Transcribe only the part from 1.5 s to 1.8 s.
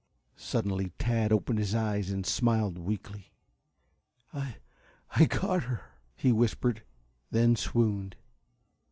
his